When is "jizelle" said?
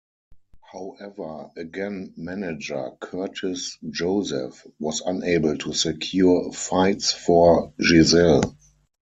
7.79-8.57